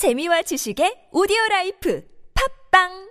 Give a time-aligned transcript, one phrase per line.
[0.00, 3.10] 재미와 지식의 오디오 라이프 팟빵!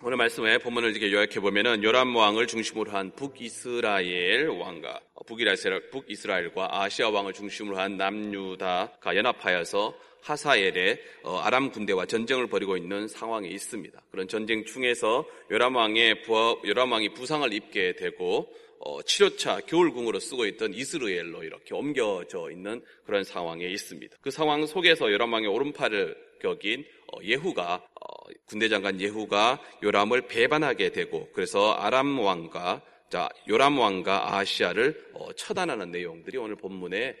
[0.00, 7.10] 오늘 말씀에 본문을 이렇게 요약해 보면은 요람 왕을 중심으로 한 북이스라엘 왕과 북이스라엘, 북이스라엘과 아하시야
[7.10, 14.00] 왕을 중심으로 한 남유다가 연합하여서 하사엘의 어, 아람 군대와 전쟁을 벌이고 있는 상황에 있습니다.
[14.10, 16.22] 그런 전쟁 중에서 요람 왕의
[16.66, 23.24] 요람 왕이 부상을 입게 되고 어, 치료차 겨울궁으로 쓰고 있던 이스라엘로 이렇게 옮겨져 있는 그런
[23.24, 24.16] 상황에 있습니다.
[24.20, 30.90] 그 상황 속에서 요람 왕의 오른팔을 격인 어, 예후가 어, 군대 장관 예후가 요람을 배반하게
[30.90, 37.16] 되고 그래서 아람 왕과 자 요람 왕과 아시아를 어, 처단하는 내용들이 오늘 본문의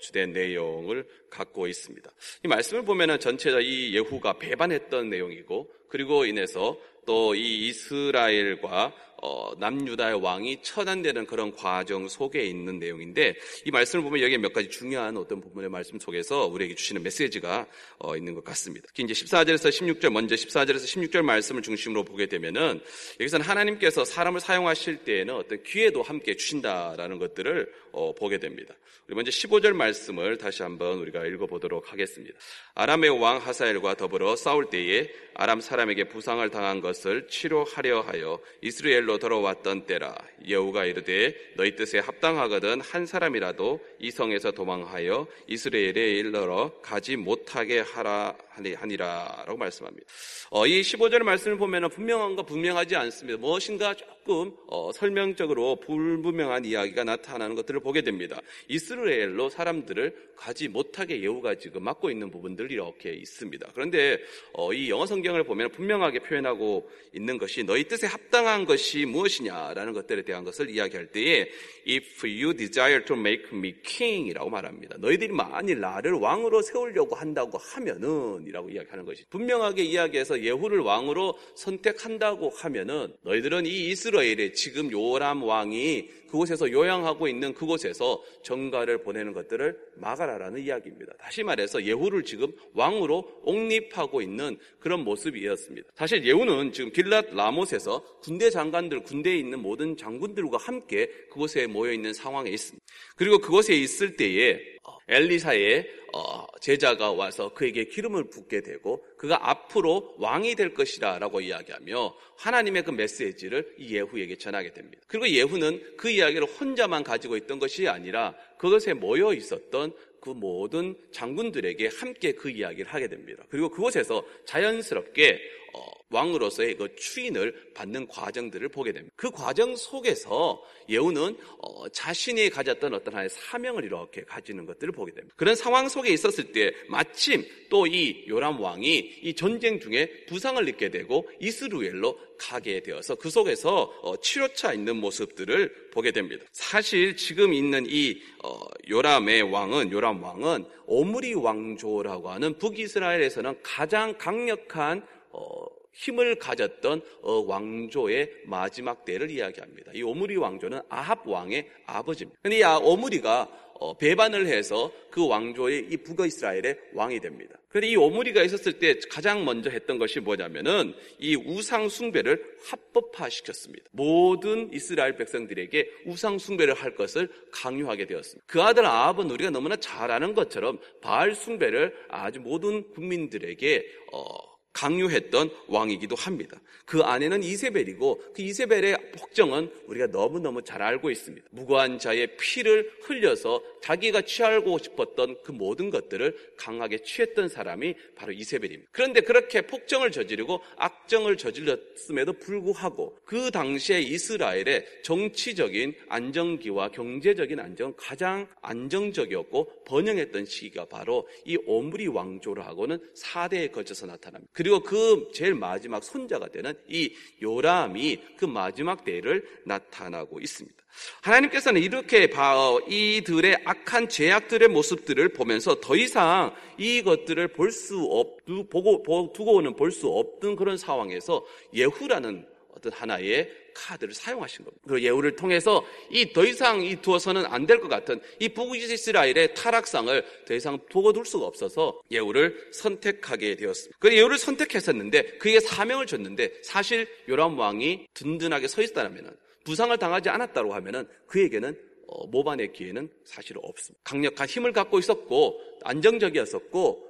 [0.00, 2.10] 주된 내용을 갖고 있습니다.
[2.44, 6.76] 이 말씀을 보면은 전체적 이 예후가 배반했던 내용이고 그리고 인해서
[7.08, 13.34] 또 이 이스라엘과 어, 남유다의 왕이 처단되는 그런 과정 속에 있는 내용인데
[13.64, 17.66] 이 말씀을 보면 여기에 몇 가지 중요한 어떤 부분의 말씀 속에서 우리에게 주시는 메시지가
[17.98, 18.86] 어, 있는 것 같습니다.
[18.88, 22.80] 특히 이제 14절에서 16절 먼저 14절에서 16절 말씀을 중심으로 보게 되면은
[23.18, 28.74] 여기서는 하나님께서 사람을 사용하실 때에는 어떤 기회도 함께 주신다라는 것들을 어, 보게 됩니다.
[29.10, 32.38] 먼저 15절 말씀을 다시 한번 우리가 읽어보도록 하겠습니다.
[32.74, 39.86] 아람의 왕 하사엘과 더불어 싸울 때에 아람 사람에게 부상을 당한 것을 치료하려 하여 이스라엘로 돌아왔던
[39.86, 40.16] 때라
[40.48, 48.34] 여우가 이르되 너희 뜻에 합당하거든 한 사람이라도 이 성에서 도망하여 이스라엘에 일러러 가지 못하게 하라
[48.48, 50.06] 하니라라고 말씀합니다.
[50.50, 53.38] 어, 이 15절 말씀을 보면 분명한 거 분명하지 않습니다.
[53.38, 53.94] 무엇인가
[54.28, 58.38] 조금 어, 설명적으로 불분명한 이야기가 나타나는 것들을 보게 됩니다.
[58.68, 63.70] 이스라엘로 사람들을 가지 못하게 예후가 지금 막고 있는 부분들이 이렇게 있습니다.
[63.72, 64.20] 그런데
[64.52, 70.22] 어, 이 영어 성경을 보면 분명하게 표현하고 있는 것이 너희 뜻에 합당한 것이 무엇이냐라는 것들에
[70.22, 71.48] 대한 것을 이야기할 때에
[71.88, 74.96] if you desire to make me king이라고 말합니다.
[74.98, 82.50] 너희들이 만일 나를 왕으로 세우려고 한다고 하면은 이라고 이야기하는 것이 분명하게 이야기해서 예후를 왕으로 선택한다고
[82.50, 89.78] 하면은 너희들은 이 이스라엘 에 지금 요람 왕이 그곳에서 요양하고 있는 그곳에서 정가를 보내는 것들을
[89.96, 91.12] 막아라라는 이야기입니다.
[91.18, 95.88] 다시 말해서 예후를 지금 왕으로 옹립하고 있는 그런 모습이었습니다.
[95.94, 102.12] 사실 예후는 지금 길랏 라못에서 군대 장관들, 군대에 있는 모든 장군들과 함께 그곳에 모여 있는
[102.12, 102.84] 상황에 있습니다.
[103.16, 104.78] 그리고 그곳에 있을 때에
[105.08, 112.84] 엘리사의 어, 제자가 와서 그에게 기름을 붓게 되고 그가 앞으로 왕이 될 것이라라고 이야기하며 하나님의
[112.84, 115.02] 그 메시지를 이 예후에게 전하게 됩니다.
[115.06, 121.88] 그리고 예후는 그 이야기를 혼자만 가지고 있던 것이 아니라 그것에 모여 있었던 그 모든 장군들에게
[121.98, 123.44] 함께 그 이야기를 하게 됩니다.
[123.48, 125.40] 그리고 그곳에서 자연스럽게
[125.74, 129.12] 어, 왕으로서의 그 추인을 받는 과정들을 보게 됩니다.
[129.16, 135.34] 그 과정 속에서 예후는 어, 자신이 가졌던 어떤 하나의 사명을 이렇게 가지는 것들을 보게 됩니다.
[135.36, 140.90] 그런 상황 속에 있었을 때 마침 또 이 요람 왕이 이 전쟁 중에 부상을 입게
[140.90, 146.44] 되고 이스루엘로 가게 되어서 그 속에서 어, 치료차 있는 모습들을 보게 됩니다.
[146.52, 155.04] 사실 지금 있는 이 어, 요람의 왕은 요람 왕은 오므리 왕조라고 하는 북이스라엘에서는 가장 강력한
[155.30, 159.92] 어, 힘을 가졌던 어, 왕조의 마지막 때를 이야기합니다.
[159.94, 162.38] 이 오므리 왕조는 아합 왕의 아버지입니다.
[162.42, 163.48] 근데 이 아, 오므리가
[163.80, 167.56] 어, 배반을 해서 그 왕조의 이 북이스라엘의 왕이 됩니다.
[167.68, 173.86] 그런데 이 오므리가 있었을 때 가장 먼저 했던 것이 뭐냐면은 이 우상 숭배를 합법화 시켰습니다.
[173.92, 178.44] 모든 이스라엘 백성들에게 우상 숭배를 할 것을 강요하게 되었습니다.
[178.48, 185.50] 그 아들 아합은 우리가 너무나 잘 아는 것처럼 바알 숭배를 아주 모든 국민들에게 어, 강요했던
[185.66, 186.60] 왕이기도 합니다.
[186.84, 191.48] 그 아내는 이세벨이고 그 이세벨의 폭정은 우리가 너무너무 잘 알고 있습니다.
[191.50, 198.90] 무고한 자의 피를 흘려서 자기가 취하고 싶었던 그 모든 것들을 강하게 취했던 사람이 바로 이세벨입니다.
[198.92, 208.46] 그런데 그렇게 폭정을 저지르고 악정을 저질렀음에도 불구하고 그 당시에 이스라엘의 정치적인 안정기와 경제적인 안정은 가장
[208.62, 214.52] 안정적이었고 번영했던 시기가 바로 이 오므리 왕조라고는 4대에 걸쳐서 나타납니다.
[214.68, 220.76] 그리고 그 제일 마지막 손자가 되는 이 요람이 그 마지막 때를 나타나고 있습니다.
[221.22, 229.32] 하나님께서는 이렇게 어, 이들의 악한 죄악들의 모습들을 보면서 더 이상 이것들을 볼 수 없, 보고,
[229.32, 232.46] 두고는 볼 수 없던 그런 상황에서 예후라는
[232.78, 234.82] 어떤 하나의 카드를 사용하신 겁니다.
[234.88, 240.24] 그 예우를 통해서 이 더 이상 이 두어서는 안 될 것 같은 이 북이스라엘의 타락상을
[240.46, 243.98] 더 이상 두고 둘 수가 없어서 예우를 선택하게 되었습니다.
[244.00, 250.74] 그 예우를 선택했었는데 그에게 사명을 줬는데 사실 요람 왕이 든든하게 서 있다면 부상을 당하지 않았다고
[250.74, 251.78] 하면은 그에게는
[252.10, 254.00] 어, 모반의 기회는 사실 없습니다.
[254.02, 257.07] 강력한 힘을 갖고 있었고 안정적이었었고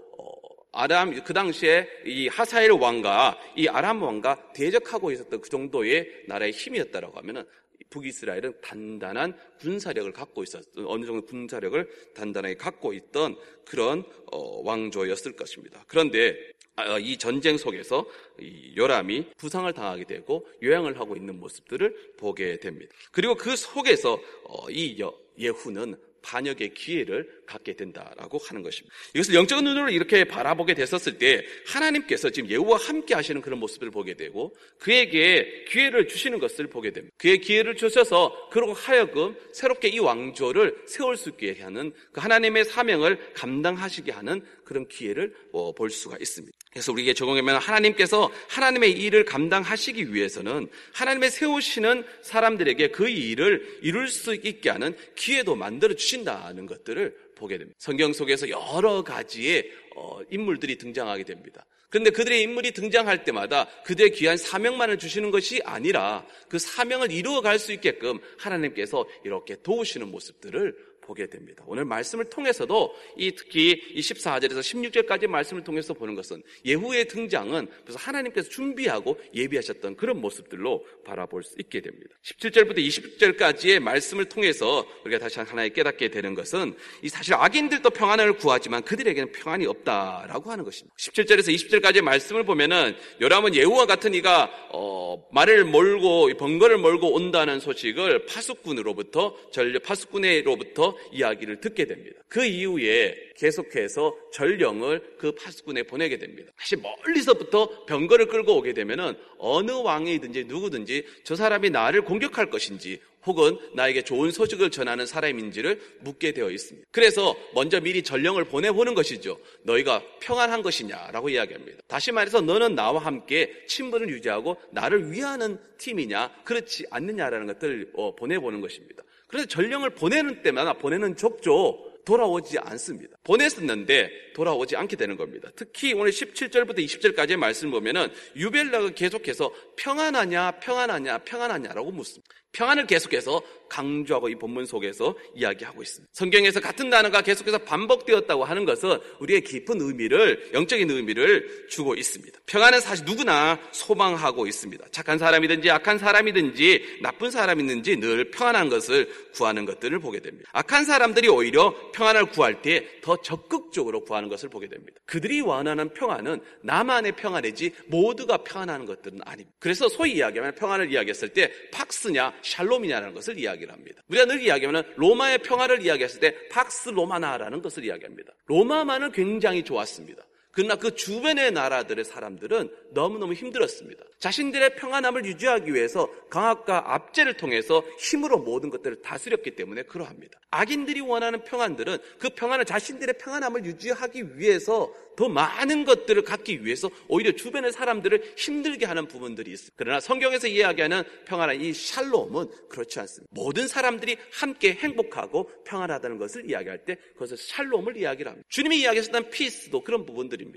[0.72, 7.18] 아람 그 당시에 이 하사엘 왕과 이 아람 왕과 대적하고 있었던 그 정도의 나라의 힘이었다라고
[7.18, 7.44] 하면은
[7.90, 15.84] 북이스라엘은 단단한 군사력을 갖고 있었던 어느 정도 군사력을 단단하게 갖고 있던 그런 어, 왕조였을 것입니다.
[15.86, 16.36] 그런데
[16.76, 18.06] 아, 이 전쟁 속에서
[18.40, 22.94] 이 요람이 부상을 당하게 되고 요양을 하고 있는 모습들을 보게 됩니다.
[23.10, 25.02] 그리고 그 속에서 어, 이
[25.38, 28.94] 예후는 반역의 기회를 갖게 된다라고 하는 것입니다.
[29.14, 34.14] 이것을 영적 눈으로 이렇게 바라보게 됐었을 때 하나님께서 지금 예후와 함께 하시는 그런 모습을 보게
[34.14, 37.14] 되고 그에게 기회를 주시는 것을 보게 됩니다.
[37.18, 43.32] 그의 기회를 주셔서 그러고 하여금 새롭게 이 왕조를 세울 수 있게 하는 그 하나님의 사명을
[43.34, 46.57] 감당하시게 하는 그런 기회를 어, 볼 수가 있습니다.
[46.78, 54.32] 그래서 우리에게 적용하면 하나님께서 하나님의 일을 감당하시기 위해서는 하나님의 세우시는 사람들에게 그 일을 이룰 수
[54.32, 57.76] 있게 하는 기회도 만들어 주신다는 것들을 보게 됩니다.
[57.80, 61.66] 성경 속에서 여러 가지의 어, 인물들이 등장하게 됩니다.
[61.90, 67.58] 그런데 그들의 인물이 등장할 때마다 그들의 귀한 사명만을 주시는 것이 아니라 그 사명을 이루어 갈
[67.58, 70.76] 수 있게끔 하나님께서 이렇게 도우시는 모습들을
[71.08, 71.64] 보게 됩니다.
[71.66, 77.98] 오늘 말씀을 통해서도 이 특히 이 14절에서 16절까지 말씀을 통해서 보는 것은 예후의 등장은 그래서
[77.98, 82.14] 하나님께서 준비하고 예비하셨던 그런 모습들로 바라볼 수 있게 됩니다.
[82.24, 88.82] 17절부터 20절까지의 말씀을 통해서 우리가 다시 하나의 깨닫게 되는 것은 이 사실 악인들도 평안을 구하지만
[88.82, 90.94] 그들에게는 평안이 없다라고 하는 것입니다.
[90.98, 98.26] 17절에서 20절까지의 말씀을 보면은 요람은 예후와 같은 이가 어, 말을 몰고 번거를 몰고 온다는 소식을
[98.26, 102.20] 파수꾼으로부터 전력 파수꾼으로부터 이야기를 듣게 됩니다.
[102.28, 106.52] 그 이후에 계속해서 전령을 그 파수꾼에 보내게 됩니다.
[106.56, 113.58] 다시 멀리서부터 병거를 끌고 오게 되면은 어느 왕이든지 누구든지 저 사람이 나를 공격할 것인지 혹은
[113.74, 116.88] 나에게 좋은 소식을 전하는 사람인지를 묻게 되어 있습니다.
[116.90, 119.38] 그래서 먼저 미리 전령을 보내보는 것이죠.
[119.64, 121.82] 너희가 평안한 것이냐라고 이야기합니다.
[121.88, 128.60] 다시 말해서 너는 나와 함께 친분을 유지하고 나를 위하는 팀이냐 그렇지 않느냐라는 것들을 어, 보내보는
[128.60, 129.02] 것입니다.
[129.28, 133.18] 그래서 전령을 보내는 때마다 보내는 족족 돌아오지 않습니다.
[133.22, 135.50] 보냈었는데 돌아오지 않게 되는 겁니다.
[135.54, 142.34] 특히 오늘 17절부터 20절까지의 말씀을 보면은 유벨라가 계속해서 평안하냐, 평안하냐, 평안하냐라고 묻습니다.
[142.52, 146.10] 평안을 계속해서 강조하고 이 본문 속에서 이야기하고 있습니다.
[146.12, 152.40] 성경에서 같은 단어가 계속해서 반복되었다고 하는 것은 우리의 깊은 의미를, 영적인 의미를 주고 있습니다.
[152.46, 154.86] 평안은 사실 누구나 소망하고 있습니다.
[154.90, 160.50] 착한 사람이든지 악한 사람이든지 나쁜 사람이든지 늘 평안한 것을 구하는 것들을 보게 됩니다.
[160.52, 165.00] 악한 사람들이 오히려 평안을 구할 때 더 적극적으로 구하는 것을 보게 됩니다.
[165.06, 169.56] 그들이 원하는 평안은 나만의 평안이지 모두가 평안하는 것들은 아닙니다.
[169.58, 174.02] 그래서 소위 이야기하면 평안을 이야기했을 때 팍스냐 샬롬이냐라는 것을 이야기 를 합니다.
[174.08, 178.32] 우리가 늘 이야기하면 로마의 평화를 이야기했을 때 팍스 로마나라는 것을 이야기합니다.
[178.46, 180.22] 로마만은 굉장히 좋았습니다.
[180.58, 184.02] 그러나 그 주변의 나라들의 사람들은 너무너무 힘들었습니다.
[184.18, 190.40] 자신들의 평안함을 유지하기 위해서 강압과 압제를 통해서 힘으로 모든 것들을 다스렸기 때문에 그러합니다.
[190.50, 197.32] 악인들이 원하는 평안들은 그 평안을 자신들의 평안함을 유지하기 위해서 더 많은 것들을 갖기 위해서 오히려
[197.32, 199.74] 주변의 사람들을 힘들게 하는 부분들이 있습니다.
[199.76, 203.28] 그러나 성경에서 이야기하는 평안한 이 샬롬은 그렇지 않습니다.
[203.34, 208.46] 모든 사람들이 함께 행복하고 평안하다는 것을 이야기할 때 그것을 샬롬을 이야기를 합니다.
[208.48, 210.47] 주님이 이야기하셨던 피스도 그런 부분들입니다.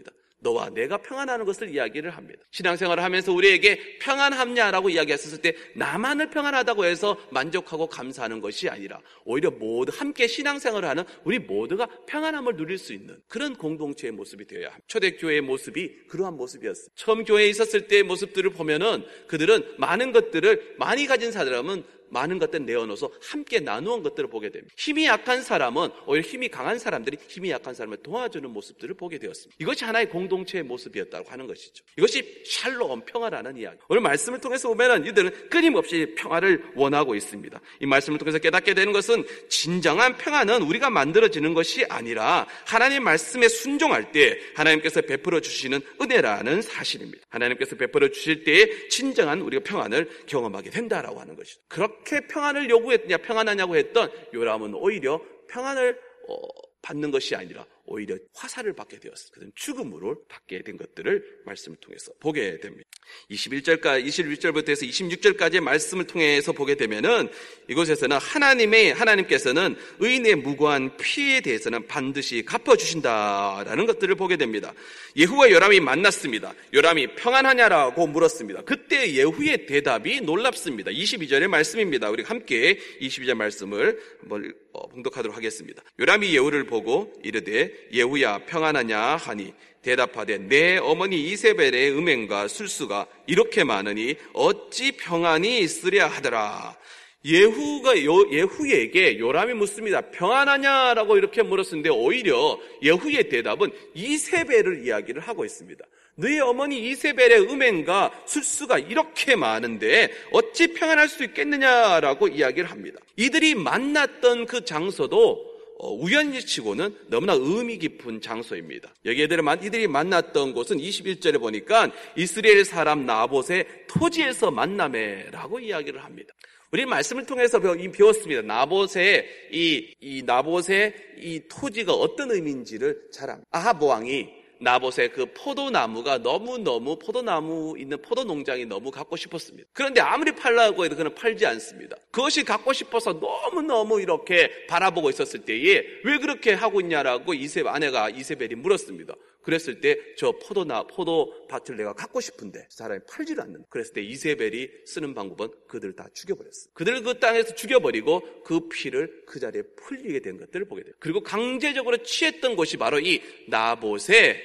[0.42, 2.44] 너와 내가 평안하는 것을 이야기를 합니다.
[2.52, 9.92] 신앙생활을 하면서 우리에게 평안함냐라고 이야기했을 때 나만을 평안하다고 해서 만족하고 감사하는 것이 아니라 오히려 모두
[9.96, 14.84] 함께 신앙생활을 하는 우리 모두가 평안함을 누릴 수 있는 그런 공동체의 모습이 되어야 합니다.
[14.88, 16.88] 초대교회의 모습이 그러한 모습이었어요.
[16.96, 23.10] 처음 교회에 있었을 때의 모습들을 보면은 그들은 많은 것들을 많이 가진 사람은 많은 것들 내어놓아서
[23.22, 24.74] 함께 나누은 것들을 보게 됩니다.
[24.78, 29.56] 힘이 약한 사람은 오히려 힘이 강한 사람들이 힘이 약한 사람을 도와주는 모습들을 보게 되었습니다.
[29.60, 31.84] 이것이 하나의 공동체의 모습이었다고 하는 것이죠.
[31.98, 33.78] 이것이 샬롬 평화라는 이야기.
[33.88, 37.60] 오늘 말씀을 통해서 보면은 이들은 끊임없이 평화를 원하고 있습니다.
[37.80, 44.12] 이 말씀을 통해서 깨닫게 되는 것은 진정한 평화는 우리가 만들어지는 것이 아니라 하나님 말씀에 순종할
[44.12, 47.26] 때 하나님께서 베풀어 주시는 은혜라는 사실입니다.
[47.30, 51.62] 하나님께서 베풀어 주실 때에 진정한 우리가 평안을 경험하게 된다라고 하는 것이죠.
[51.68, 56.36] 그렇 게 그렇게 평안을 요구했냐, 평안하냐고 했던 요람은 오히려 평안을 어,
[56.82, 58.92] 받는 것이 아니라 오히려 화살을 받게.
[59.32, 62.88] 그는 죽음으로 받게 된 것들을 말씀을 통해서 보게 됩니다.
[63.30, 67.30] 21절까 21절부터 해서 26절까지의 말씀을 통해서 보게 되면은
[67.70, 74.74] 이곳에서는 하나님의 하나님께서는 의인의 무고한 피에 대해서는 반드시 갚아 주신다라는 것들을 보게 됩니다.
[75.16, 76.54] 예후와 요람이 만났습니다.
[76.74, 78.62] 요람이 평안하냐라고 물었습니다.
[78.64, 80.92] 그때 예후의 대답이 놀랍습니다.
[80.92, 82.10] 22절의 말씀입니다.
[82.10, 85.84] 우리 함께 22절 말씀을 한번 어, 봉독하도록 하겠습니다.
[86.00, 94.16] 요람이 예후를 보고 이르되 예후야 평안하냐 하니 대답하되 내 어머니 이세벨의 음행과 술수가 이렇게 많으니
[94.34, 96.78] 어찌 평안이 있으랴 하더라.
[97.24, 100.02] 예후가 요, 예후에게 요람이 묻습니다.
[100.02, 105.86] 평안하냐라고 이렇게 물었는데 오히려 예후의 대답은 이세벨을 이야기를 하고 있습니다.
[106.16, 113.00] 너희 어머니 이세벨의 음행과 술수가 이렇게 많은데 어찌 평안할 수 있겠느냐라고 이야기를 합니다.
[113.16, 115.51] 이들이 만났던 그 장소도 어,
[115.90, 118.94] 우연히 치고는 너무나 의미 깊은 장소입니다.
[119.06, 126.34] 여기 이들이 만났던 곳은 21절에 보니까 이스라엘 사람 나봇의 토지에서 만남에라고 이야기를 합니다.
[126.72, 127.60] 우리 말씀을 통해서
[127.92, 128.42] 배웠습니다.
[128.44, 133.48] 나봇의 이, 이 나봇의 이 토지가 어떤 의미인지를 잘 압니다.
[133.52, 139.68] 아합 왕이 나봇의 그 포도나무가 너무너무 포도나무 있는 포도 농장이 너무 갖고 싶었습니다.
[139.74, 141.98] 그런데 아무리 팔라고 해도 그는 팔지 않습니다.
[142.12, 148.56] 그것이 갖고 싶어서 너무너무 이렇게 바라보고 있었을 때에 왜 그렇게 하고 있냐라고 이세 아내가 이세벨이
[148.56, 149.16] 물었습니다.
[149.42, 153.66] 그랬을 때 저 포도나 포도밭을 내가 갖고 싶은데 사람이 팔지를 않는.
[153.70, 156.74] 그랬을 때 이세벨이 쓰는 방법은 그들 다 죽여버렸어요.
[156.74, 160.94] 그들 그 땅에서 죽여버리고 그 피를 그 자리에 풀리게 된 것들을 보게 돼요.
[161.00, 164.42] 그리고 강제적으로 취했던 곳이 바로 이 나봇의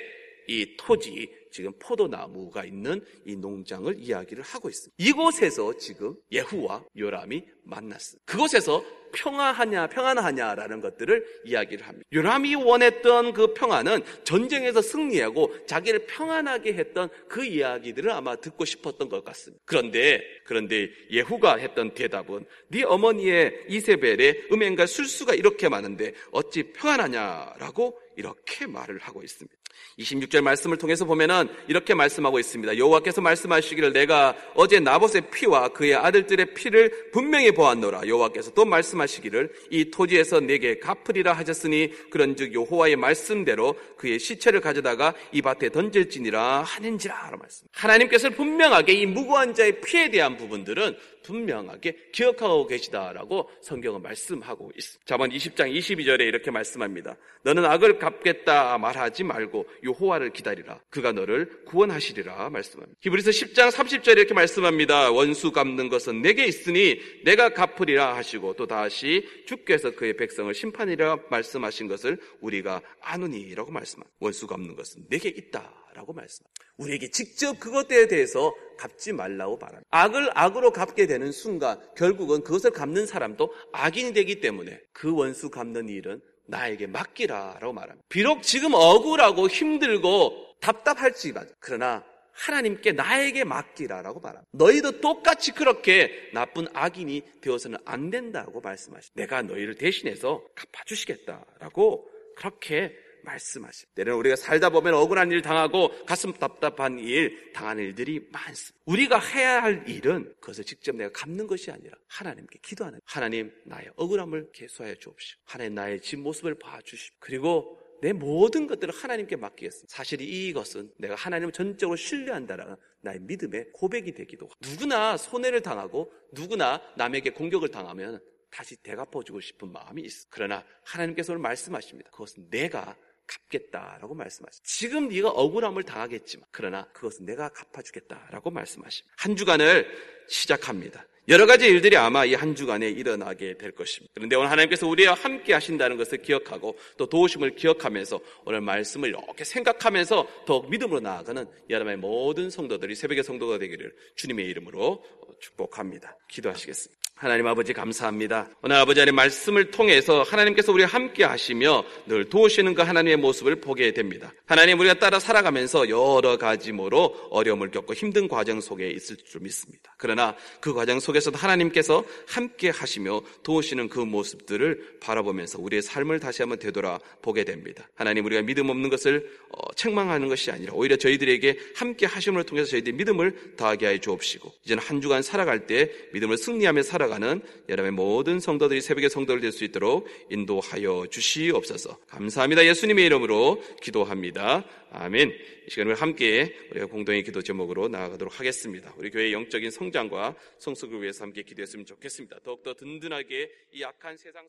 [0.49, 4.95] 이 토지, 지금 포도나무가 있는 이 농장을 이야기를 하고 있습니다.
[4.99, 8.23] 이곳에서 지금 예후와 요람이 만났습니다.
[8.27, 8.85] 그곳에서
[9.15, 12.07] 평화하냐, 평안하냐라는 것들을 이야기를 합니다.
[12.13, 19.25] 요람이 원했던 그 평안은 전쟁에서 승리하고 자기를 평안하게 했던 그 이야기들을 아마 듣고 싶었던 것
[19.25, 19.63] 같습니다.
[19.65, 28.67] 그런데, 그런데 예후가 했던 대답은 네 어머니의 이세벨의 음행과 술수가 이렇게 많은데 어찌 평안하냐라고 이렇게
[28.67, 29.56] 말을 하고 있습니다.
[29.99, 32.77] 26절 말씀을 통해서 보면은 이렇게 말씀하고 있습니다.
[32.77, 38.07] 여호와께서 말씀하시기를 내가 어제 나봇의 피와 그의 아들들의 피를 분명히 보았노라.
[38.07, 45.41] 여호와께서 또 말씀하시기를 이 토지에서 내게 갚으리라 하셨으니 그런즉 여호와의 말씀대로 그의 시체를 가져다가 이
[45.41, 47.67] 밭에 던질지니라 하는지라 말씀.
[47.73, 55.05] 하나님께서 분명하게 이 무고한 자의 피에 대한 부분들은 분명하게 기억하고 계시다라고 성경은 말씀하고 있습니다.
[55.07, 57.17] 자번 20장 22절에 이렇게 말씀합니다.
[57.43, 60.81] 너는 악을 갚겠다 말하지 말고 여호와를 기다리라.
[60.91, 62.99] 그가 너를 구원하시리라 말씀합니다.
[63.01, 65.11] 히브리서 10장 30절에 이렇게 말씀합니다.
[65.11, 71.89] 원수 갚는 것은 내게 있으니 내가 갚으리라 하시고 또 다시 주께서 그의 백성을 심판이라 말씀하신
[71.89, 74.17] 것을 우리가 아느니라고 말씀합니다.
[74.21, 75.87] 원수 갚는 것은 내게 있다.
[75.97, 76.63] 라고 말씀합니다.
[76.77, 79.89] 우리에게 직접 그것에 대해서 갚지 말라고 말합니다.
[79.91, 85.89] 악을 악으로 갚게 되는 순간 결국은 그것을 갚는 사람도 악인이 되기 때문에 그 원수 갚는
[85.89, 88.05] 일은 나에게 맡기라라고 말합니다.
[88.09, 94.47] 비록 지금 억울하고 힘들고 답답할지만 그러나 하나님께 나에게 맡기라라고 말합니다.
[94.53, 99.13] 너희도 똑같이 그렇게 나쁜 악인이 되어서는 안 된다고 말씀하십니다.
[99.15, 102.95] 내가 너희를 대신해서 갚아주시겠다라고 그렇게
[103.27, 103.95] 말씀하십니다.
[103.95, 108.83] 때로는 우리가 살다 보면 억울한 일 당하고 가슴 답답한 일 당하는 일들이 많습니다.
[108.87, 114.53] 우리가 해야 할 일은 그것을 직접 내가 갚는 것이 아니라 하나님께 기도하는 하나님 나의 억울함을
[114.53, 117.17] 개수하여 주옵시고 하나님 나의 진 모습을 봐주십시오.
[117.19, 119.95] 그리고 내 모든 것들을 하나님께 맡기겠습니다.
[119.95, 126.81] 사실 이것은 내가 하나님을 전적으로 신뢰한다라는 나의 믿음의 고백이 되기도 하고 누구나 손해를 당하고 누구나
[126.97, 130.27] 남에게 공격을 당하면 다시 대갚아주고 싶은 마음이 있어.
[130.31, 132.11] 그러나 하나님께서 오늘 말씀하십니다.
[132.11, 134.65] 그것은 내가 갚겠다라고 말씀하십니다.
[134.65, 139.15] 지금 네가 억울함을 당하겠지만 그러나 그것은 내가 갚아주겠다라고 말씀하십니다.
[139.19, 139.87] 한 주간을
[140.29, 141.07] 시작합니다.
[141.29, 144.13] 여러 가지 일들이 아마 이 한 주간에 일어나게 될 것입니다.
[144.15, 150.45] 그런데 오늘 하나님께서 우리와 함께 하신다는 것을 기억하고 또 도우심을 기억하면서 오늘 말씀을 이렇게 생각하면서
[150.47, 155.05] 더욱 믿음으로 나아가는 여러분의 모든 성도들이 새벽의 성도가 되기를 주님의 이름으로
[155.41, 156.17] 축복합니다.
[156.29, 157.06] 기도하시겠습니다.
[157.19, 158.47] 하나님 아버지 감사합니다.
[158.61, 163.95] 오늘 아버지 하나님 말씀을 통해서 하나님께서 우리와 함께 하시며 늘 도우시는 그 하나님의 모습을 보게
[163.95, 164.35] 됩니다.
[164.45, 169.95] 하나님 우리가 따라 살아가면서 여러 가지모로 어려움을 겪고 힘든 과정 속에 있을 줄 믿습니다.
[169.97, 176.59] 그러나 그 과정 속에서도 하나님께서 함께 하시며 도우시는 그 모습들을 바라보면서 우리의 삶을 다시 한번
[176.59, 177.89] 되돌아 보게 됩니다.
[177.95, 182.95] 하나님 우리가 믿음 없는 것을 어, 책망하는 것이 아니라 오히려 저희들에게 함께 하심을 통해서 저희들의
[182.95, 188.41] 믿음을 더하게 하여 주옵시고 이제는 한 주간 살아갈 때 믿음을 승리하며 살아 살아가는 여러분의 모든
[188.41, 191.99] 성도들이 새벽의 성도를 될 수 있도록 인도하여 주시옵소서.
[192.09, 192.67] 감사합니다.
[192.67, 194.65] 예수님의 이름으로 기도합니다.
[194.91, 195.31] 아멘.
[195.31, 198.93] 이 시간에 함께 우리가 공동의 기도 제목으로 나아가도록 하겠습니다.
[198.99, 202.41] 우리 교회의 영적인 성장과 성숙을 위해서 함께 기도했으면 좋겠습니다.
[202.45, 204.45] 더욱더 든든하게 이 약한 세상